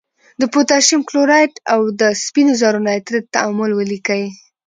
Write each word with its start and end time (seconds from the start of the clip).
د 0.41 0.43
پوتاشیم 0.53 0.99
کلورایډ 1.09 1.53
او 1.73 1.81
د 2.01 2.01
سپینو 2.23 2.53
زور 2.61 2.75
نایتریت 2.87 3.25
تعامل 3.35 3.71
ولیکئ. 3.75 4.23